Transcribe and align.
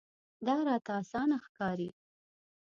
دا 0.45 0.55
راته 0.67 0.91
اسانه 1.01 1.37
ښکاري. 1.45 1.89